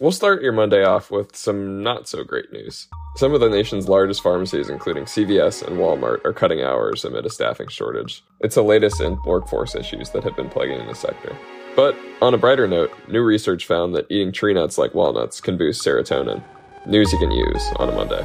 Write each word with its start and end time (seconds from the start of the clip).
We'll 0.00 0.12
start 0.12 0.42
your 0.42 0.52
Monday 0.52 0.84
off 0.84 1.10
with 1.10 1.34
some 1.34 1.82
not 1.82 2.06
so 2.06 2.22
great 2.22 2.52
news. 2.52 2.86
Some 3.16 3.34
of 3.34 3.40
the 3.40 3.48
nation's 3.48 3.88
largest 3.88 4.22
pharmacies, 4.22 4.68
including 4.68 5.06
CVS 5.06 5.66
and 5.66 5.76
Walmart, 5.76 6.24
are 6.24 6.32
cutting 6.32 6.62
hours 6.62 7.04
amid 7.04 7.26
a 7.26 7.30
staffing 7.30 7.66
shortage. 7.66 8.22
It's 8.38 8.54
the 8.54 8.62
latest 8.62 9.00
in 9.00 9.18
workforce 9.26 9.74
issues 9.74 10.10
that 10.10 10.22
have 10.22 10.36
been 10.36 10.50
plaguing 10.50 10.86
the 10.86 10.94
sector. 10.94 11.36
But 11.74 11.96
on 12.22 12.32
a 12.32 12.38
brighter 12.38 12.68
note, 12.68 12.92
new 13.08 13.24
research 13.24 13.66
found 13.66 13.92
that 13.96 14.06
eating 14.08 14.30
tree 14.30 14.54
nuts 14.54 14.78
like 14.78 14.94
walnuts 14.94 15.40
can 15.40 15.56
boost 15.56 15.84
serotonin. 15.84 16.44
News 16.86 17.12
you 17.12 17.18
can 17.18 17.32
use 17.32 17.66
on 17.80 17.88
a 17.88 17.92
Monday. 17.92 18.24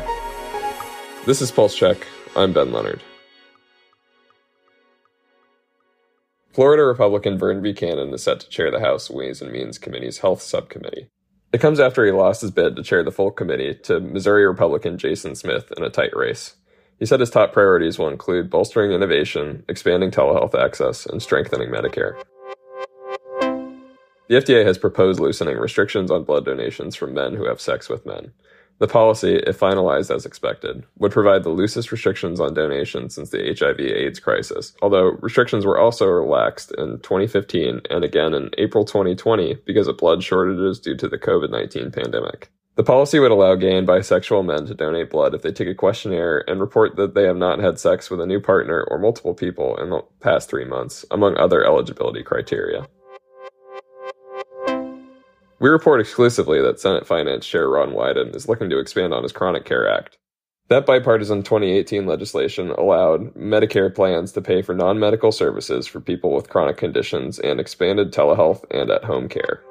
This 1.26 1.42
is 1.42 1.50
Pulse 1.50 1.76
Check. 1.76 2.06
I'm 2.36 2.54
Ben 2.54 2.72
Leonard. 2.72 3.02
Florida 6.52 6.84
Republican 6.84 7.40
Vern 7.40 7.64
Buchanan 7.64 8.14
is 8.14 8.22
set 8.22 8.42
to 8.42 8.50
chair 8.50 8.70
the 8.70 8.80
House 8.80 9.10
Ways 9.10 9.42
and 9.42 9.52
Means 9.52 9.80
Committee's 9.80 10.20
Health 10.20 10.44
Subcommittee. 10.44 11.10
It 11.54 11.62
comes 11.62 11.80
after 11.80 12.04
he 12.04 12.12
lost 12.12 12.42
his 12.42 12.50
bid 12.50 12.76
to 12.76 12.84
chair 12.84 13.04
the 13.04 13.12
full 13.12 13.30
committee 13.30 13.76
to 13.84 14.00
Missouri 14.00 14.48
Republican 14.48 14.98
Jason 14.98 15.36
Smith 15.36 15.72
in 15.78 15.84
a 15.84 15.90
tight 15.90 16.16
race. 16.16 16.56
He 16.98 17.06
said 17.06 17.20
his 17.20 17.30
top 17.30 17.54
priorities 17.54 18.00
will 18.00 18.10
include 18.10 18.50
bolstering 18.50 18.92
innovation, 18.92 19.64
expanding 19.70 20.10
telehealth 20.10 20.56
access, 20.56 21.06
and 21.06 21.22
strengthening 21.22 21.70
Medicare. 21.70 22.20
The 24.30 24.36
FDA 24.36 24.66
has 24.66 24.80
proposed 24.80 25.20
loosening 25.20 25.58
restrictions 25.58 26.10
on 26.10 26.24
blood 26.24 26.46
donations 26.46 26.96
from 26.96 27.14
men 27.14 27.36
who 27.36 27.46
have 27.48 27.62
sex 27.62 27.88
with 27.88 28.04
men. 28.04 28.34
The 28.84 28.88
policy, 28.88 29.38
if 29.38 29.58
finalized 29.58 30.14
as 30.14 30.26
expected, 30.26 30.84
would 30.98 31.14
provide 31.14 31.44
the 31.44 31.50
loosest 31.50 31.90
restrictions 31.90 32.42
on 32.42 32.54
donations 32.54 33.16
since 33.16 33.30
the 33.30 33.56
HIV 33.58 33.80
AIDS 33.80 34.20
crisis, 34.20 34.74
although 34.82 35.18
restrictions 35.22 35.66
were 35.66 35.80
also 35.80 36.06
relaxed 36.06 36.74
in 36.78 37.00
2015 37.00 37.80
and 37.90 38.04
again 38.04 38.34
in 38.34 38.50
April 38.58 38.84
2020 38.84 39.54
because 39.66 39.88
of 39.88 39.96
blood 39.96 40.22
shortages 40.22 40.82
due 40.82 40.98
to 40.98 41.08
the 41.08 41.18
COVID 41.18 41.50
19 41.50 41.92
pandemic. 41.92 42.50
The 42.76 42.84
policy 42.84 43.20
would 43.20 43.32
allow 43.32 43.56
gay 43.56 43.78
and 43.78 43.88
bisexual 43.88 44.46
men 44.46 44.66
to 44.66 44.76
donate 44.76 45.12
blood 45.12 45.34
if 45.34 45.44
they 45.44 45.54
take 45.54 45.70
a 45.70 45.76
questionnaire 45.76 46.44
and 46.50 46.60
report 46.60 46.98
that 46.98 47.14
they 47.14 47.24
have 47.24 47.38
not 47.38 47.60
had 47.60 47.80
sex 47.80 48.10
with 48.10 48.20
a 48.20 48.26
new 48.26 48.42
partner 48.42 48.86
or 48.90 49.00
multiple 49.00 49.34
people 49.34 49.78
in 49.78 49.92
the 49.92 50.02
past 50.20 50.50
three 50.50 50.66
months, 50.66 51.06
among 51.10 51.38
other 51.38 51.66
eligibility 51.66 52.22
criteria. 52.22 52.86
We 55.64 55.70
report 55.70 56.02
exclusively 56.02 56.62
that 56.62 56.82
Senate 56.82 57.08
Finance 57.08 57.48
Chair 57.48 57.70
Ron 57.70 57.92
Wyden 57.92 58.36
is 58.36 58.50
looking 58.50 58.70
to 58.70 58.80
expand 58.80 59.14
on 59.14 59.24
his 59.24 59.32
Chronic 59.32 59.64
Care 59.64 59.90
Act. 59.90 60.18
That 60.68 60.86
bipartisan 60.86 61.42
2018 61.42 62.06
legislation 62.06 62.72
allowed 62.72 63.34
Medicare 63.34 63.96
plans 63.96 64.34
to 64.34 64.42
pay 64.42 64.62
for 64.62 64.76
non 64.76 65.00
medical 65.00 65.32
services 65.32 65.88
for 65.88 66.02
people 66.02 66.34
with 66.34 66.50
chronic 66.50 66.76
conditions 66.76 67.40
and 67.40 67.62
expanded 67.62 68.12
telehealth 68.12 68.66
and 68.72 68.92
at 68.92 69.06
home 69.06 69.30
care. 69.30 69.64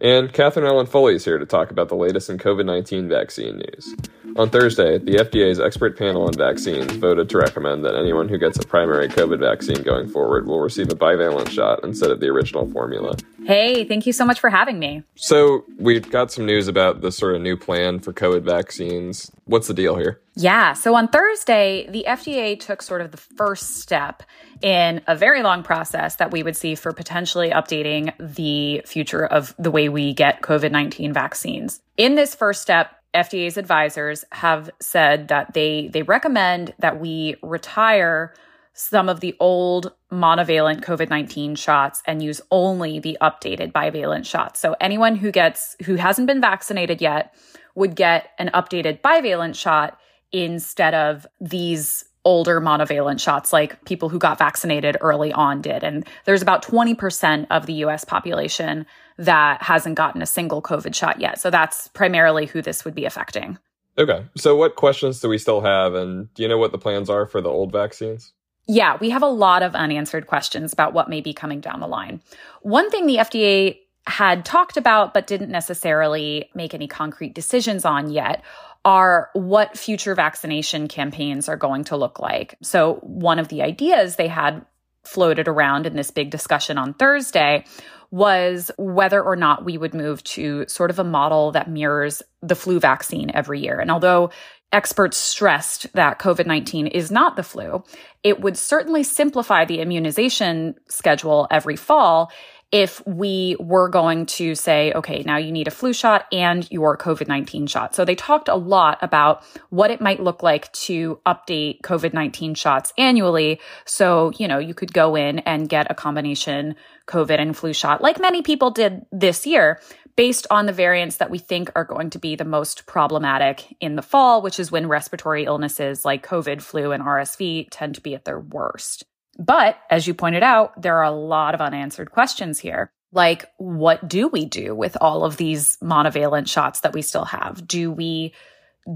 And 0.00 0.32
Katherine 0.32 0.66
Ellen 0.66 0.86
Foley 0.86 1.16
is 1.16 1.24
here 1.26 1.38
to 1.38 1.44
talk 1.44 1.70
about 1.70 1.90
the 1.90 1.94
latest 1.94 2.30
in 2.30 2.38
COVID 2.38 2.64
19 2.64 3.06
vaccine 3.10 3.58
news. 3.58 3.94
On 4.36 4.48
Thursday, 4.48 4.96
the 4.96 5.16
FDA's 5.16 5.60
expert 5.60 5.98
panel 5.98 6.26
on 6.26 6.32
vaccines 6.32 6.90
voted 6.92 7.28
to 7.28 7.36
recommend 7.36 7.84
that 7.84 7.94
anyone 7.94 8.30
who 8.30 8.38
gets 8.38 8.58
a 8.58 8.66
primary 8.66 9.08
COVID 9.08 9.40
vaccine 9.40 9.82
going 9.82 10.08
forward 10.08 10.46
will 10.46 10.60
receive 10.60 10.90
a 10.90 10.96
bivalent 10.96 11.50
shot 11.50 11.84
instead 11.84 12.10
of 12.10 12.20
the 12.20 12.28
original 12.28 12.68
formula. 12.70 13.14
Hey, 13.46 13.84
thank 13.84 14.06
you 14.06 14.12
so 14.12 14.24
much 14.24 14.40
for 14.40 14.50
having 14.50 14.78
me. 14.78 15.02
So, 15.16 15.64
we've 15.78 16.10
got 16.10 16.32
some 16.32 16.46
news 16.46 16.66
about 16.66 17.02
the 17.02 17.12
sort 17.12 17.36
of 17.36 17.42
new 17.42 17.56
plan 17.56 18.00
for 18.00 18.12
COVID 18.12 18.42
vaccines. 18.42 19.30
What's 19.44 19.68
the 19.68 19.74
deal 19.74 19.96
here? 19.96 20.20
Yeah. 20.34 20.72
So, 20.72 20.94
on 20.94 21.08
Thursday, 21.08 21.86
the 21.90 22.04
FDA 22.08 22.58
took 22.58 22.80
sort 22.80 23.00
of 23.00 23.10
the 23.10 23.18
first 23.18 23.78
step 23.78 24.22
in 24.62 25.02
a 25.06 25.14
very 25.14 25.42
long 25.42 25.62
process 25.62 26.16
that 26.16 26.30
we 26.30 26.42
would 26.42 26.56
see 26.56 26.74
for 26.74 26.92
potentially 26.92 27.50
updating 27.50 28.14
the 28.18 28.82
future 28.86 29.26
of 29.26 29.54
the 29.58 29.70
way 29.70 29.88
we 29.88 30.14
get 30.14 30.40
COVID 30.40 30.70
19 30.70 31.12
vaccines. 31.12 31.80
In 31.96 32.14
this 32.14 32.34
first 32.34 32.62
step, 32.62 32.92
FDA's 33.14 33.56
advisors 33.56 34.24
have 34.32 34.70
said 34.80 35.28
that 35.28 35.54
they 35.54 35.88
they 35.88 36.02
recommend 36.02 36.74
that 36.80 36.98
we 36.98 37.36
retire 37.42 38.34
some 38.74 39.08
of 39.08 39.20
the 39.20 39.36
old 39.38 39.92
monovalent 40.12 40.82
COVID-19 40.82 41.56
shots 41.56 42.02
and 42.06 42.22
use 42.22 42.40
only 42.50 42.98
the 42.98 43.16
updated 43.22 43.72
bivalent 43.72 44.26
shots. 44.26 44.60
So 44.60 44.76
anyone 44.80 45.16
who 45.16 45.30
gets 45.30 45.76
who 45.84 45.94
hasn't 45.94 46.26
been 46.26 46.40
vaccinated 46.40 47.00
yet 47.00 47.34
would 47.76 47.94
get 47.94 48.30
an 48.38 48.50
updated 48.52 49.00
bivalent 49.00 49.54
shot 49.54 49.98
instead 50.32 50.92
of 50.92 51.26
these 51.40 52.04
older 52.24 52.60
monovalent 52.60 53.20
shots 53.20 53.52
like 53.52 53.84
people 53.84 54.08
who 54.08 54.18
got 54.18 54.38
vaccinated 54.38 54.96
early 55.00 55.32
on 55.32 55.60
did. 55.60 55.84
And 55.84 56.06
there's 56.24 56.42
about 56.42 56.64
20% 56.64 57.46
of 57.50 57.66
the 57.66 57.74
US 57.84 58.04
population 58.04 58.86
that 59.18 59.62
hasn't 59.62 59.96
gotten 59.96 60.22
a 60.22 60.26
single 60.26 60.62
COVID 60.62 60.94
shot 60.94 61.20
yet. 61.20 61.38
So 61.38 61.50
that's 61.50 61.88
primarily 61.88 62.46
who 62.46 62.62
this 62.62 62.84
would 62.84 62.94
be 62.94 63.04
affecting. 63.04 63.58
Okay. 63.96 64.24
So 64.36 64.56
what 64.56 64.74
questions 64.74 65.20
do 65.20 65.28
we 65.28 65.38
still 65.38 65.60
have? 65.60 65.94
And 65.94 66.32
do 66.34 66.42
you 66.42 66.48
know 66.48 66.58
what 66.58 66.72
the 66.72 66.78
plans 66.78 67.08
are 67.08 67.26
for 67.26 67.40
the 67.40 67.50
old 67.50 67.70
vaccines? 67.70 68.32
Yeah, 68.66 68.96
we 69.00 69.10
have 69.10 69.22
a 69.22 69.26
lot 69.26 69.62
of 69.62 69.74
unanswered 69.74 70.26
questions 70.26 70.72
about 70.72 70.94
what 70.94 71.10
may 71.10 71.20
be 71.20 71.34
coming 71.34 71.60
down 71.60 71.80
the 71.80 71.86
line. 71.86 72.20
One 72.62 72.90
thing 72.90 73.06
the 73.06 73.16
FDA 73.16 73.78
had 74.06 74.44
talked 74.44 74.76
about 74.76 75.14
but 75.14 75.26
didn't 75.26 75.50
necessarily 75.50 76.50
make 76.54 76.74
any 76.74 76.86
concrete 76.86 77.34
decisions 77.34 77.84
on 77.84 78.10
yet 78.10 78.42
are 78.84 79.30
what 79.32 79.78
future 79.78 80.14
vaccination 80.14 80.88
campaigns 80.88 81.48
are 81.48 81.56
going 81.56 81.84
to 81.84 81.96
look 81.96 82.18
like. 82.18 82.56
So, 82.62 82.96
one 83.02 83.38
of 83.38 83.48
the 83.48 83.62
ideas 83.62 84.16
they 84.16 84.28
had 84.28 84.64
floated 85.04 85.48
around 85.48 85.86
in 85.86 85.96
this 85.96 86.10
big 86.10 86.30
discussion 86.30 86.78
on 86.78 86.94
Thursday 86.94 87.64
was 88.10 88.70
whether 88.78 89.22
or 89.22 89.36
not 89.36 89.64
we 89.64 89.76
would 89.76 89.94
move 89.94 90.22
to 90.22 90.64
sort 90.68 90.90
of 90.90 90.98
a 90.98 91.04
model 91.04 91.52
that 91.52 91.68
mirrors 91.68 92.22
the 92.42 92.54
flu 92.54 92.78
vaccine 92.78 93.30
every 93.34 93.60
year. 93.60 93.80
And 93.80 93.90
although 93.90 94.30
experts 94.74 95.16
stressed 95.16 95.90
that 95.94 96.18
COVID 96.18 96.46
19 96.46 96.88
is 96.88 97.10
not 97.10 97.36
the 97.36 97.42
flu, 97.42 97.84
it 98.24 98.40
would 98.40 98.58
certainly 98.58 99.04
simplify 99.04 99.64
the 99.64 99.80
immunization 99.80 100.74
schedule 100.88 101.46
every 101.50 101.76
fall 101.76 102.32
if 102.74 103.00
we 103.06 103.54
were 103.60 103.88
going 103.88 104.26
to 104.26 104.56
say, 104.56 104.92
okay, 104.94 105.22
now 105.24 105.36
you 105.36 105.52
need 105.52 105.68
a 105.68 105.70
flu 105.70 105.92
shot 105.92 106.26
and 106.32 106.68
your 106.72 106.98
COVID 106.98 107.28
19 107.28 107.68
shot. 107.68 107.94
So 107.94 108.04
they 108.04 108.16
talked 108.16 108.48
a 108.48 108.56
lot 108.56 108.98
about 109.00 109.44
what 109.70 109.92
it 109.92 110.00
might 110.00 110.18
look 110.18 110.42
like 110.42 110.72
to 110.72 111.20
update 111.24 111.82
COVID 111.82 112.12
19 112.12 112.56
shots 112.56 112.92
annually. 112.98 113.60
So, 113.84 114.32
you 114.38 114.48
know, 114.48 114.58
you 114.58 114.74
could 114.74 114.92
go 114.92 115.14
in 115.14 115.38
and 115.38 115.68
get 115.68 115.88
a 115.88 115.94
combination 115.94 116.74
COVID 117.06 117.38
and 117.38 117.56
flu 117.56 117.72
shot, 117.72 118.02
like 118.02 118.18
many 118.18 118.42
people 118.42 118.72
did 118.72 119.06
this 119.12 119.46
year, 119.46 119.80
based 120.16 120.48
on 120.50 120.66
the 120.66 120.72
variants 120.72 121.18
that 121.18 121.30
we 121.30 121.38
think 121.38 121.70
are 121.76 121.84
going 121.84 122.10
to 122.10 122.18
be 122.18 122.34
the 122.34 122.44
most 122.44 122.86
problematic 122.86 123.76
in 123.78 123.94
the 123.94 124.02
fall, 124.02 124.42
which 124.42 124.58
is 124.58 124.72
when 124.72 124.88
respiratory 124.88 125.44
illnesses 125.44 126.04
like 126.04 126.26
COVID, 126.26 126.60
flu, 126.60 126.90
and 126.90 127.04
RSV 127.04 127.68
tend 127.70 127.94
to 127.94 128.00
be 128.00 128.16
at 128.16 128.24
their 128.24 128.40
worst. 128.40 129.04
But 129.38 129.78
as 129.90 130.06
you 130.06 130.14
pointed 130.14 130.42
out, 130.42 130.80
there 130.80 130.98
are 130.98 131.04
a 131.04 131.10
lot 131.10 131.54
of 131.54 131.60
unanswered 131.60 132.10
questions 132.10 132.58
here. 132.58 132.90
Like, 133.12 133.46
what 133.58 134.08
do 134.08 134.28
we 134.28 134.44
do 134.44 134.74
with 134.74 134.96
all 135.00 135.24
of 135.24 135.36
these 135.36 135.76
monovalent 135.78 136.48
shots 136.48 136.80
that 136.80 136.92
we 136.92 137.02
still 137.02 137.24
have? 137.24 137.66
Do 137.66 137.92
we 137.92 138.34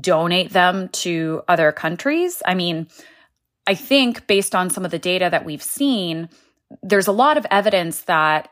donate 0.01 0.51
them 0.51 0.89
to 0.89 1.43
other 1.49 1.73
countries? 1.73 2.43
I 2.45 2.55
mean, 2.55 2.89
I 3.67 3.75
think 3.75 4.27
based 4.27 4.55
on 4.55 4.71
some 4.71 4.85
of 4.85 4.91
the 4.91 4.99
data 4.99 5.29
that 5.31 5.45
we've 5.45 5.63
seen, 5.63 6.29
there's 6.83 7.07
a 7.07 7.13
lot 7.13 7.37
of 7.37 7.47
evidence 7.51 8.03
that 8.03 8.51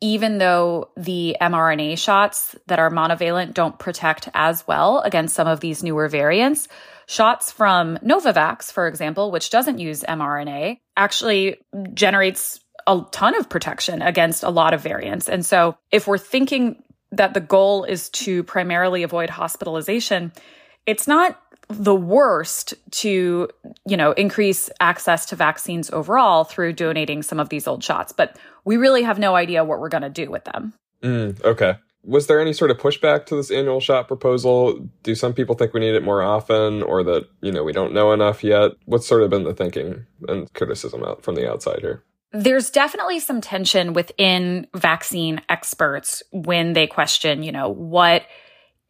even 0.00 0.38
though 0.38 0.90
the 0.96 1.36
mRNA 1.40 1.98
shots 1.98 2.54
that 2.66 2.78
are 2.78 2.90
monovalent 2.90 3.54
don't 3.54 3.78
protect 3.78 4.28
as 4.34 4.66
well 4.66 5.00
against 5.00 5.34
some 5.34 5.48
of 5.48 5.60
these 5.60 5.82
newer 5.82 6.08
variants, 6.08 6.68
shots 7.06 7.50
from 7.50 7.96
Novavax, 7.98 8.70
for 8.70 8.86
example, 8.86 9.30
which 9.30 9.50
doesn't 9.50 9.78
use 9.78 10.02
mRNA, 10.02 10.78
actually 10.96 11.56
generates 11.94 12.60
a 12.86 13.02
ton 13.10 13.34
of 13.36 13.48
protection 13.48 14.00
against 14.02 14.44
a 14.44 14.50
lot 14.50 14.72
of 14.72 14.80
variants. 14.80 15.28
And 15.28 15.44
so 15.44 15.76
if 15.90 16.06
we're 16.06 16.18
thinking 16.18 16.82
that 17.12 17.34
the 17.34 17.40
goal 17.40 17.84
is 17.84 18.10
to 18.10 18.44
primarily 18.44 19.02
avoid 19.02 19.30
hospitalization, 19.30 20.32
it's 20.86 21.08
not 21.08 21.40
the 21.68 21.94
worst 21.94 22.74
to, 22.90 23.48
you 23.86 23.96
know, 23.96 24.12
increase 24.12 24.70
access 24.80 25.26
to 25.26 25.36
vaccines 25.36 25.90
overall 25.90 26.44
through 26.44 26.72
donating 26.72 27.22
some 27.22 27.38
of 27.38 27.50
these 27.50 27.66
old 27.66 27.84
shots, 27.84 28.12
but 28.12 28.36
we 28.64 28.76
really 28.76 29.02
have 29.02 29.18
no 29.18 29.34
idea 29.34 29.64
what 29.64 29.78
we're 29.78 29.88
going 29.88 30.02
to 30.02 30.10
do 30.10 30.30
with 30.30 30.44
them. 30.44 30.72
Mm, 31.02 31.42
okay. 31.44 31.74
Was 32.04 32.26
there 32.26 32.40
any 32.40 32.52
sort 32.52 32.70
of 32.70 32.78
pushback 32.78 33.26
to 33.26 33.36
this 33.36 33.50
annual 33.50 33.80
shot 33.80 34.08
proposal? 34.08 34.88
Do 35.02 35.14
some 35.14 35.34
people 35.34 35.54
think 35.54 35.74
we 35.74 35.80
need 35.80 35.94
it 35.94 36.02
more 36.02 36.22
often 36.22 36.82
or 36.82 37.02
that, 37.04 37.28
you 37.42 37.52
know, 37.52 37.64
we 37.64 37.72
don't 37.72 37.92
know 37.92 38.12
enough 38.12 38.42
yet? 38.42 38.72
What's 38.86 39.06
sort 39.06 39.22
of 39.22 39.30
been 39.30 39.44
the 39.44 39.52
thinking 39.52 40.06
and 40.26 40.52
criticism 40.54 41.04
out 41.04 41.22
from 41.22 41.34
the 41.34 41.50
outside 41.50 41.80
here? 41.80 42.02
There's 42.32 42.70
definitely 42.70 43.20
some 43.20 43.40
tension 43.40 43.92
within 43.92 44.66
vaccine 44.74 45.40
experts 45.48 46.22
when 46.30 46.72
they 46.72 46.86
question, 46.86 47.42
you 47.42 47.52
know, 47.52 47.68
what 47.68 48.22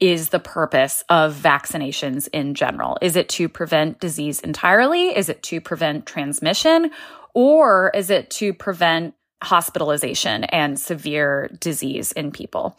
is 0.01 0.29
the 0.29 0.39
purpose 0.39 1.03
of 1.09 1.35
vaccinations 1.35 2.29
in 2.33 2.55
general? 2.55 2.99
Is 3.03 3.17
it 3.17 3.29
to 3.31 3.49
prevent 3.49 4.01
disease 4.01 4.41
entirely? 4.41 5.17
Is 5.17 5.29
it 5.29 5.43
to 5.45 5.61
prevent 5.61 6.07
transmission? 6.07 6.91
Or 7.35 7.91
is 7.95 8.11
it 8.11 8.31
to 8.31 8.55
prevent 8.55 9.15
hospitalization 9.43 10.45
and 10.45 10.79
severe 10.79 11.51
disease 11.61 12.13
in 12.13 12.31
people. 12.31 12.77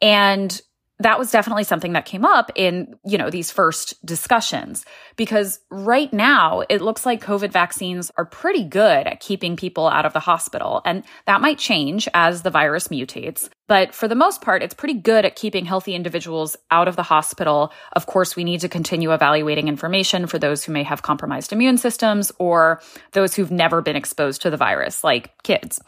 And 0.00 0.60
that 1.02 1.18
was 1.18 1.30
definitely 1.30 1.64
something 1.64 1.92
that 1.92 2.04
came 2.04 2.24
up 2.24 2.50
in, 2.54 2.96
you 3.04 3.18
know, 3.18 3.30
these 3.30 3.50
first 3.50 4.04
discussions 4.04 4.84
because 5.16 5.60
right 5.70 6.12
now 6.12 6.62
it 6.68 6.80
looks 6.80 7.06
like 7.06 7.24
COVID 7.24 7.50
vaccines 7.50 8.10
are 8.16 8.24
pretty 8.24 8.64
good 8.64 9.06
at 9.06 9.20
keeping 9.20 9.56
people 9.56 9.88
out 9.88 10.06
of 10.06 10.12
the 10.12 10.20
hospital. 10.20 10.82
And 10.84 11.04
that 11.26 11.40
might 11.40 11.58
change 11.58 12.08
as 12.14 12.42
the 12.42 12.50
virus 12.50 12.88
mutates. 12.88 13.48
But 13.68 13.94
for 13.94 14.06
the 14.06 14.14
most 14.14 14.42
part, 14.42 14.62
it's 14.62 14.74
pretty 14.74 14.94
good 14.94 15.24
at 15.24 15.36
keeping 15.36 15.64
healthy 15.64 15.94
individuals 15.94 16.56
out 16.70 16.88
of 16.88 16.96
the 16.96 17.02
hospital. 17.02 17.72
Of 17.92 18.06
course, 18.06 18.36
we 18.36 18.44
need 18.44 18.60
to 18.60 18.68
continue 18.68 19.12
evaluating 19.12 19.68
information 19.68 20.26
for 20.26 20.38
those 20.38 20.64
who 20.64 20.72
may 20.72 20.82
have 20.82 21.02
compromised 21.02 21.52
immune 21.52 21.78
systems 21.78 22.32
or 22.38 22.82
those 23.12 23.34
who've 23.34 23.50
never 23.50 23.80
been 23.80 23.96
exposed 23.96 24.42
to 24.42 24.50
the 24.50 24.56
virus, 24.56 25.02
like 25.02 25.30
kids. 25.42 25.80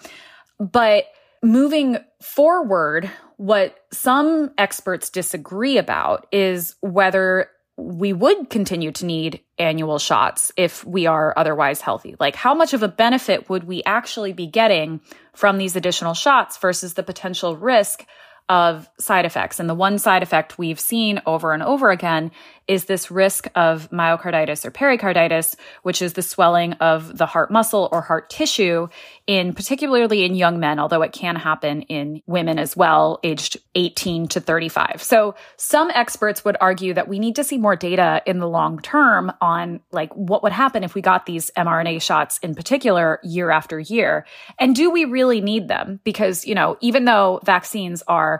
But 0.58 1.06
moving 1.44 1.98
forward, 2.22 3.10
what 3.36 3.76
some 3.92 4.52
experts 4.58 5.10
disagree 5.10 5.78
about 5.78 6.26
is 6.32 6.74
whether 6.80 7.50
we 7.76 8.12
would 8.12 8.50
continue 8.50 8.92
to 8.92 9.04
need 9.04 9.40
annual 9.58 9.98
shots 9.98 10.52
if 10.56 10.84
we 10.84 11.06
are 11.06 11.34
otherwise 11.36 11.80
healthy. 11.80 12.14
Like, 12.20 12.36
how 12.36 12.54
much 12.54 12.72
of 12.72 12.82
a 12.82 12.88
benefit 12.88 13.48
would 13.48 13.64
we 13.64 13.82
actually 13.84 14.32
be 14.32 14.46
getting 14.46 15.00
from 15.34 15.58
these 15.58 15.74
additional 15.74 16.14
shots 16.14 16.56
versus 16.56 16.94
the 16.94 17.02
potential 17.02 17.56
risk 17.56 18.06
of 18.48 18.88
side 18.98 19.24
effects. 19.24 19.58
And 19.58 19.68
the 19.68 19.74
one 19.74 19.98
side 19.98 20.22
effect 20.22 20.58
we've 20.58 20.80
seen 20.80 21.20
over 21.26 21.52
and 21.52 21.62
over 21.62 21.90
again 21.90 22.30
is 22.66 22.86
this 22.86 23.10
risk 23.10 23.46
of 23.54 23.90
myocarditis 23.90 24.64
or 24.64 24.70
pericarditis, 24.70 25.54
which 25.82 26.00
is 26.00 26.14
the 26.14 26.22
swelling 26.22 26.72
of 26.74 27.16
the 27.18 27.26
heart 27.26 27.50
muscle 27.50 27.88
or 27.92 28.00
heart 28.00 28.30
tissue 28.30 28.88
in 29.26 29.54
particularly 29.54 30.24
in 30.24 30.34
young 30.34 30.60
men, 30.60 30.78
although 30.78 31.02
it 31.02 31.12
can 31.12 31.36
happen 31.36 31.82
in 31.82 32.22
women 32.26 32.58
as 32.58 32.76
well, 32.76 33.20
aged 33.22 33.58
18 33.74 34.28
to 34.28 34.40
35. 34.40 35.02
So 35.02 35.34
some 35.56 35.90
experts 35.94 36.44
would 36.44 36.56
argue 36.60 36.94
that 36.94 37.08
we 37.08 37.18
need 37.18 37.36
to 37.36 37.44
see 37.44 37.58
more 37.58 37.76
data 37.76 38.22
in 38.26 38.38
the 38.38 38.48
long 38.48 38.80
term 38.80 39.32
on 39.40 39.80
like 39.92 40.12
what 40.14 40.42
would 40.42 40.52
happen 40.52 40.84
if 40.84 40.94
we 40.94 41.02
got 41.02 41.26
these 41.26 41.50
mRNA 41.56 42.02
shots 42.02 42.38
in 42.38 42.54
particular 42.54 43.20
year 43.22 43.50
after 43.50 43.78
year. 43.78 44.26
And 44.58 44.74
do 44.74 44.90
we 44.90 45.04
really 45.04 45.40
need 45.40 45.68
them? 45.68 46.00
Because, 46.04 46.46
you 46.46 46.54
know, 46.54 46.76
even 46.80 47.04
though 47.04 47.40
vaccines 47.44 48.02
are 48.08 48.33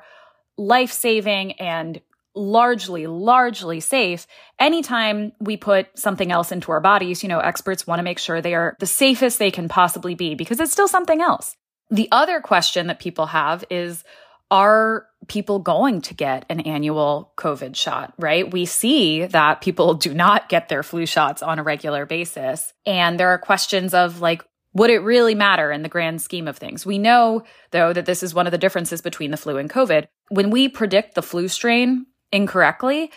life 0.56 0.92
saving 0.92 1.52
and 1.52 2.00
largely, 2.34 3.06
largely 3.06 3.80
safe. 3.80 4.26
Anytime 4.58 5.32
we 5.40 5.56
put 5.56 5.96
something 5.98 6.32
else 6.32 6.50
into 6.50 6.72
our 6.72 6.80
bodies, 6.80 7.22
you 7.22 7.28
know, 7.28 7.38
experts 7.38 7.86
want 7.86 8.00
to 8.00 8.04
make 8.04 8.18
sure 8.18 8.40
they 8.40 8.54
are 8.54 8.76
the 8.80 8.86
safest 8.86 9.38
they 9.38 9.50
can 9.50 9.68
possibly 9.68 10.14
be 10.14 10.34
because 10.34 10.58
it's 10.58 10.72
still 10.72 10.88
something 10.88 11.20
else. 11.20 11.56
The 11.90 12.08
other 12.10 12.40
question 12.40 12.88
that 12.88 12.98
people 12.98 13.26
have 13.26 13.64
is, 13.70 14.02
are 14.50 15.06
people 15.26 15.58
going 15.58 16.02
to 16.02 16.14
get 16.14 16.44
an 16.48 16.60
annual 16.60 17.32
COVID 17.36 17.74
shot, 17.74 18.12
right? 18.18 18.50
We 18.50 18.66
see 18.66 19.26
that 19.26 19.60
people 19.60 19.94
do 19.94 20.12
not 20.12 20.48
get 20.48 20.68
their 20.68 20.82
flu 20.82 21.06
shots 21.06 21.42
on 21.42 21.58
a 21.58 21.62
regular 21.62 22.04
basis. 22.04 22.72
And 22.84 23.18
there 23.18 23.30
are 23.30 23.38
questions 23.38 23.94
of 23.94 24.20
like, 24.20 24.44
would 24.74 24.90
it 24.90 24.98
really 24.98 25.34
matter 25.34 25.70
in 25.70 25.82
the 25.82 25.88
grand 25.88 26.20
scheme 26.20 26.48
of 26.48 26.58
things? 26.58 26.84
We 26.84 26.98
know, 26.98 27.44
though, 27.70 27.92
that 27.92 28.06
this 28.06 28.22
is 28.22 28.34
one 28.34 28.46
of 28.46 28.50
the 28.50 28.58
differences 28.58 29.00
between 29.00 29.30
the 29.30 29.36
flu 29.36 29.56
and 29.56 29.70
COVID. 29.70 30.06
When 30.28 30.50
we 30.50 30.68
predict 30.68 31.14
the 31.14 31.22
flu 31.22 31.48
strain 31.48 32.06
incorrectly, 32.32 33.12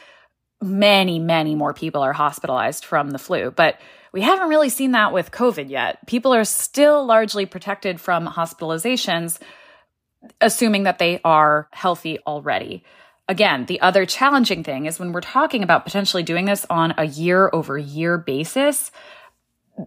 many, 0.61 1.19
many 1.19 1.55
more 1.55 1.73
people 1.73 2.01
are 2.01 2.13
hospitalized 2.13 2.85
from 2.85 3.09
the 3.09 3.19
flu. 3.19 3.51
But 3.51 3.79
we 4.13 4.21
haven't 4.21 4.49
really 4.49 4.69
seen 4.69 4.91
that 4.91 5.13
with 5.13 5.31
COVID 5.31 5.69
yet. 5.69 6.05
People 6.07 6.33
are 6.33 6.45
still 6.45 7.05
largely 7.05 7.45
protected 7.45 7.99
from 7.99 8.27
hospitalizations, 8.27 9.39
assuming 10.39 10.83
that 10.83 10.99
they 10.99 11.19
are 11.23 11.67
healthy 11.71 12.19
already. 12.25 12.83
Again, 13.27 13.65
the 13.65 13.81
other 13.81 14.05
challenging 14.05 14.63
thing 14.63 14.85
is 14.85 14.99
when 14.99 15.11
we're 15.11 15.21
talking 15.21 15.61
about 15.61 15.85
potentially 15.85 16.23
doing 16.23 16.45
this 16.45 16.65
on 16.69 16.93
a 16.97 17.05
year 17.05 17.49
over 17.51 17.77
year 17.77 18.17
basis, 18.17 18.91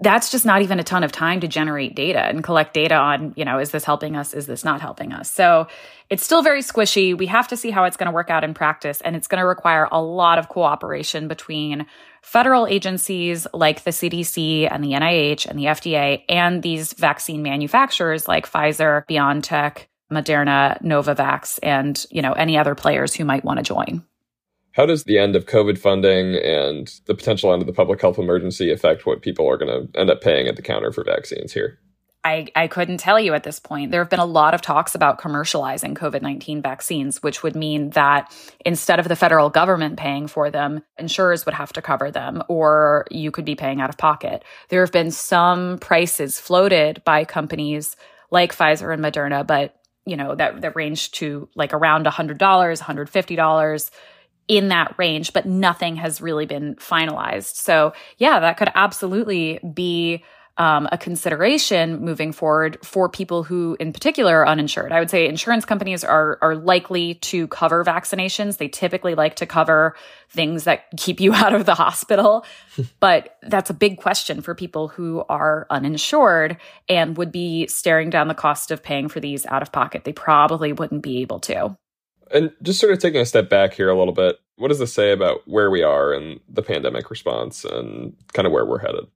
that's 0.01 0.31
just 0.31 0.47
not 0.47 0.63
even 0.63 0.79
a 0.79 0.85
ton 0.85 1.03
of 1.03 1.11
time 1.11 1.41
to 1.41 1.49
generate 1.49 1.97
data 1.97 2.21
and 2.21 2.45
collect 2.45 2.75
data 2.75 2.95
on, 2.95 3.33
you 3.37 3.45
know, 3.45 3.59
is 3.59 3.73
this 3.73 3.83
helping 3.83 4.15
us? 4.15 4.35
Is 4.35 4.47
this 4.47 4.65
not 4.65 4.81
helping 4.81 5.13
us? 5.13 5.29
So 5.29 5.67
it's 6.09 6.25
still 6.25 6.43
very 6.43 6.63
squishy. 6.63 7.17
We 7.17 7.27
have 7.27 7.49
to 7.49 7.57
see 7.57 7.71
how 7.71 7.85
it's 7.85 7.97
going 7.97 8.07
to 8.07 8.13
work 8.13 8.31
out 8.31 8.45
in 8.45 8.55
practice. 8.55 9.01
And 9.01 9.17
it's 9.17 9.27
going 9.27 9.41
to 9.41 9.47
require 9.47 9.89
a 9.91 10.01
lot 10.01 10.39
of 10.39 10.49
cooperation 10.49 11.27
between 11.27 11.87
federal 12.23 12.69
agencies 12.69 13.49
like 13.53 13.83
the 13.83 13.91
CDC 13.91 14.71
and 14.71 14.85
the 14.85 14.93
NIH 14.93 15.47
and 15.47 15.59
the 15.59 15.65
FDA 15.65 16.23
and 16.29 16.63
these 16.63 16.93
vaccine 16.93 17.43
manufacturers 17.43 18.29
like 18.29 18.49
Pfizer, 18.49 19.05
BioNTech, 19.09 19.87
Moderna, 20.13 20.81
Novavax, 20.83 21.59
and, 21.63 22.05
you 22.11 22.23
know, 22.23 22.33
any 22.33 22.57
other 22.57 22.75
players 22.75 23.15
who 23.15 23.25
might 23.25 23.45
want 23.45 23.59
to 23.59 23.63
join. 23.65 24.05
How 24.73 24.87
does 24.87 25.05
the 25.05 25.19
end 25.19 25.35
of 25.35 25.47
COVID 25.47 25.79
funding 25.79 26.37
and 26.37 26.89
the 27.07 27.15
potential 27.15 27.53
end 27.53 27.63
of 27.63 27.67
the 27.67 27.73
public 27.73 28.01
health 28.01 28.19
emergency 28.19 28.71
affect 28.71 29.05
what 29.05 29.23
people 29.23 29.49
are 29.49 29.57
going 29.57 29.89
to 29.89 29.99
end 29.99 30.11
up 30.11 30.21
paying 30.21 30.47
at 30.47 30.57
the 30.57 30.63
counter 30.63 30.93
for 30.93 31.05
vaccines 31.05 31.53
here? 31.53 31.79
I, 32.23 32.49
I 32.55 32.69
couldn't 32.69 32.99
tell 32.99 33.19
you 33.19 33.33
at 33.33 33.45
this 33.45 33.59
point. 33.59 33.91
There 33.91 34.03
have 34.03 34.11
been 34.11 34.21
a 34.21 34.27
lot 34.27 34.53
of 34.53 34.61
talks 34.61 34.95
about 34.95 35.19
commercializing 35.19 35.95
COVID 35.97 36.21
19 36.21 36.61
vaccines, 36.61 37.23
which 37.23 37.43
would 37.43 37.57
mean 37.57 37.91
that 37.91 38.31
instead 38.65 39.01
of 39.01 39.09
the 39.09 39.17
federal 39.17 39.49
government 39.49 39.99
paying 39.99 40.27
for 40.27 40.51
them, 40.51 40.83
insurers 40.99 41.47
would 41.47 41.55
have 41.55 41.73
to 41.73 41.83
cover 41.83 42.11
them, 42.11 42.43
or 42.49 43.07
you 43.11 43.31
could 43.31 43.47
be 43.47 43.55
paying 43.55 43.81
out 43.81 43.89
of 43.89 43.97
pocket. 43.97 44.45
There 44.69 44.83
have 44.83 44.93
been 44.93 45.11
some 45.11 45.79
prices 45.79 46.39
floated 46.39 47.03
by 47.05 47.25
companies 47.25 47.97
like 48.31 48.55
Pfizer 48.55 48.93
and 48.93 49.03
Moderna, 49.03 49.47
but 49.47 49.77
you 50.05 50.17
know 50.17 50.35
that 50.35 50.61
that 50.61 50.77
range 50.77 51.13
to 51.13 51.49
like 51.55 51.73
around 51.73 52.05
$100, 52.05 52.39
$150 52.39 53.91
in 54.51 54.67
that 54.67 54.93
range, 54.99 55.33
but 55.33 55.47
nothing 55.47 55.95
has 55.95 56.21
really 56.21 56.45
been 56.45 56.75
finalized. 56.75 57.55
So, 57.55 57.93
yeah, 58.19 58.41
that 58.41 58.57
could 58.57 58.69
absolutely 58.75 59.61
be 59.61 60.25
um, 60.57 60.89
a 60.91 60.99
consideration 60.99 62.01
moving 62.01 62.33
forward 62.33 62.77
for 62.85 63.09
people 63.09 63.45
who, 63.45 63.77
in 63.79 63.93
particular, 63.93 64.39
are 64.39 64.49
uninsured. 64.49 64.91
I 64.91 64.99
would 64.99 65.09
say 65.09 65.29
insurance 65.29 65.65
companies 65.65 66.03
are 66.03 66.37
are 66.43 66.57
likely 66.57 67.15
to 67.15 67.47
cover 67.47 67.85
vaccinations. 67.85 68.59
They 68.59 68.67
typically 68.67 69.15
like 69.15 69.37
to 69.37 69.47
cover 69.47 69.95
things 70.31 70.65
that 70.65 70.87
keep 70.97 71.21
you 71.21 71.33
out 71.43 71.55
of 71.55 71.65
the 71.65 71.77
hospital, 71.77 72.45
but 73.01 73.37
that's 73.43 73.71
a 73.71 73.75
big 73.75 73.99
question 73.99 74.41
for 74.41 74.57
people 74.57 74.89
who 74.89 75.25
are 75.29 75.69
uninsured 75.71 76.57
and 76.89 77.17
would 77.17 77.31
be 77.31 77.69
staring 77.69 78.11
down 78.11 78.27
the 78.27 78.35
cost 78.35 78.73
of 78.73 78.83
paying 78.83 79.09
for 79.09 79.21
these 79.21 79.47
out 79.47 79.63
of 79.63 79.71
pocket. 79.71 80.03
They 80.03 80.13
probably 80.13 80.73
wouldn't 80.73 81.03
be 81.03 81.23
able 81.23 81.39
to. 81.41 81.77
And 82.33 82.53
just 82.63 82.81
sort 82.81 82.93
of 82.93 82.99
taking 82.99 83.21
a 83.21 83.27
step 83.27 83.49
back 83.49 83.75
here 83.75 83.89
a 83.89 83.99
little 83.99 84.15
bit, 84.15 84.39
what 84.57 84.69
does 84.69 84.79
this 84.79 84.93
say 84.93 85.13
about 85.13 85.47
where 85.47 85.71
we 85.71 85.83
are 85.83 86.13
and 86.13 86.41
the 86.49 86.63
pandemic 86.63 87.11
response 87.11 87.65
and 87.65 88.15
kind 88.33 88.47
of 88.47 88.53
where 88.53 88.65
we're 88.67 88.79
headed? 88.79 89.07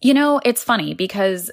You 0.00 0.14
know, 0.14 0.40
it's 0.44 0.64
funny 0.64 0.94
because 0.94 1.50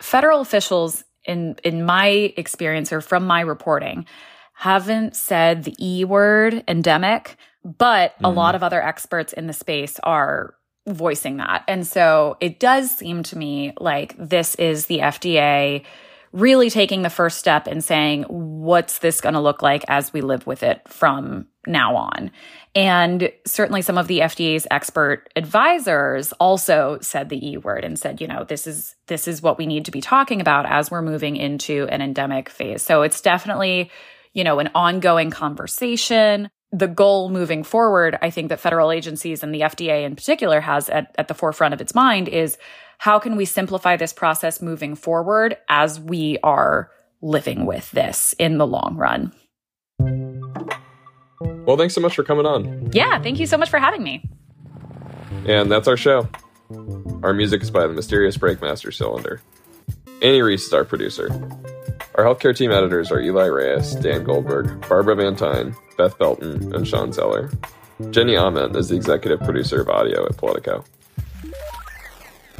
federal 0.00 0.40
officials 0.40 1.04
in 1.24 1.56
in 1.64 1.84
my 1.84 2.32
experience 2.36 2.92
or 2.92 3.00
from 3.00 3.26
my 3.26 3.40
reporting 3.40 4.06
haven't 4.54 5.14
said 5.14 5.64
the 5.64 5.74
E 5.78 6.04
word 6.04 6.64
endemic, 6.66 7.36
but 7.64 8.12
mm. 8.18 8.24
a 8.24 8.28
lot 8.28 8.52
mm. 8.52 8.56
of 8.56 8.62
other 8.62 8.82
experts 8.82 9.32
in 9.32 9.46
the 9.46 9.52
space 9.52 10.00
are 10.02 10.54
voicing 10.86 11.36
that. 11.38 11.64
And 11.68 11.86
so 11.86 12.36
it 12.40 12.60
does 12.60 12.90
seem 12.90 13.22
to 13.24 13.38
me 13.38 13.72
like 13.78 14.14
this 14.18 14.54
is 14.54 14.86
the 14.86 14.98
FDA 14.98 15.84
really 16.36 16.68
taking 16.68 17.00
the 17.00 17.10
first 17.10 17.38
step 17.38 17.66
and 17.66 17.82
saying, 17.82 18.24
what's 18.24 18.98
this 18.98 19.22
going 19.22 19.32
to 19.32 19.40
look 19.40 19.62
like 19.62 19.84
as 19.88 20.12
we 20.12 20.20
live 20.20 20.46
with 20.46 20.62
it 20.62 20.86
from 20.86 21.46
now 21.66 21.96
on? 21.96 22.30
And 22.74 23.32
certainly 23.46 23.80
some 23.80 23.96
of 23.96 24.06
the 24.06 24.18
FDA's 24.18 24.66
expert 24.70 25.30
advisors 25.34 26.32
also 26.32 26.98
said 27.00 27.30
the 27.30 27.48
E 27.48 27.56
word 27.56 27.86
and 27.86 27.98
said, 27.98 28.20
you 28.20 28.28
know, 28.28 28.44
this 28.44 28.66
is, 28.66 28.94
this 29.06 29.26
is 29.26 29.40
what 29.40 29.56
we 29.56 29.64
need 29.64 29.86
to 29.86 29.90
be 29.90 30.02
talking 30.02 30.42
about 30.42 30.66
as 30.66 30.90
we're 30.90 31.00
moving 31.00 31.36
into 31.36 31.88
an 31.90 32.02
endemic 32.02 32.50
phase. 32.50 32.82
So 32.82 33.00
it's 33.00 33.22
definitely, 33.22 33.90
you 34.34 34.44
know, 34.44 34.58
an 34.58 34.68
ongoing 34.74 35.30
conversation. 35.30 36.50
The 36.70 36.88
goal 36.88 37.30
moving 37.30 37.62
forward, 37.62 38.18
I 38.20 38.28
think 38.28 38.50
that 38.50 38.60
federal 38.60 38.92
agencies 38.92 39.42
and 39.42 39.54
the 39.54 39.62
FDA 39.62 40.04
in 40.04 40.16
particular 40.16 40.60
has 40.60 40.90
at, 40.90 41.14
at 41.16 41.28
the 41.28 41.34
forefront 41.34 41.72
of 41.72 41.80
its 41.80 41.94
mind 41.94 42.28
is 42.28 42.58
how 42.98 43.18
can 43.18 43.36
we 43.36 43.44
simplify 43.44 43.96
this 43.96 44.12
process 44.12 44.60
moving 44.60 44.94
forward 44.94 45.56
as 45.68 46.00
we 46.00 46.38
are 46.42 46.90
living 47.22 47.66
with 47.66 47.90
this 47.92 48.34
in 48.38 48.58
the 48.58 48.66
long 48.66 48.96
run? 48.96 49.32
Well, 51.66 51.76
thanks 51.76 51.94
so 51.94 52.00
much 52.00 52.14
for 52.14 52.22
coming 52.22 52.46
on. 52.46 52.90
Yeah, 52.92 53.20
thank 53.20 53.40
you 53.40 53.46
so 53.46 53.56
much 53.58 53.70
for 53.70 53.78
having 53.78 54.02
me. 54.02 54.28
And 55.46 55.70
that's 55.70 55.88
our 55.88 55.96
show. 55.96 56.28
Our 57.22 57.32
music 57.32 57.62
is 57.62 57.70
by 57.70 57.86
the 57.86 57.92
mysterious 57.92 58.36
Breakmaster 58.36 58.92
Cylinder. 58.92 59.40
Annie 60.22 60.42
Reese 60.42 60.66
is 60.66 60.72
our 60.72 60.84
producer. 60.84 61.28
Our 62.14 62.24
healthcare 62.24 62.56
team 62.56 62.72
editors 62.72 63.12
are 63.12 63.20
Eli 63.20 63.46
Reyes, 63.46 63.94
Dan 63.96 64.24
Goldberg, 64.24 64.88
Barbara 64.88 65.16
Van 65.16 65.36
Tyne, 65.36 65.76
Beth 65.98 66.18
Belton, 66.18 66.74
and 66.74 66.88
Sean 66.88 67.12
Zeller. 67.12 67.50
Jenny 68.10 68.36
Ament 68.36 68.74
is 68.76 68.88
the 68.88 68.96
executive 68.96 69.40
producer 69.40 69.80
of 69.80 69.88
audio 69.88 70.24
at 70.24 70.36
Politico. 70.36 70.84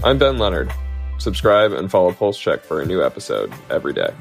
I'm 0.06 0.18
Ben 0.18 0.38
Leonard. 0.38 0.72
Subscribe 1.18 1.72
and 1.72 1.90
follow 1.90 2.12
Pulse 2.12 2.38
Check 2.38 2.62
for 2.62 2.80
a 2.80 2.86
new 2.86 3.04
episode 3.04 3.52
every 3.70 3.92
day. 3.92 4.14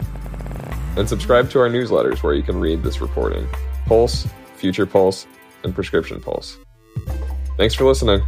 And 0.97 1.07
subscribe 1.07 1.51
to 1.51 1.59
our 1.59 1.69
newsletters 1.69 2.23
where 2.23 2.33
you 2.33 2.41
can 2.41 2.59
read 2.59 2.81
this 2.81 3.01
reporting 3.01 3.47
Pulse, 3.85 4.27
Future 4.55 4.87
Pulse, 4.87 5.27
and 5.63 5.75
Prescription 5.75 6.19
Pulse. 6.19 6.57
Thanks 7.57 7.75
for 7.75 7.85
listening. 7.85 8.23